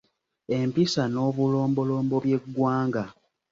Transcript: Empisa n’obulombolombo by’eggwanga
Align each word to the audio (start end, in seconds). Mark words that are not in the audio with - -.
Empisa 0.57 1.01
n’obulombolombo 1.07 2.15
by’eggwanga 2.23 3.03